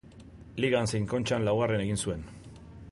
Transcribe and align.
Ligan 0.65 0.87
zein 0.93 1.05
Kontxan 1.11 1.47
laugarren 1.49 1.85
egin 1.87 2.05
zuen. 2.07 2.29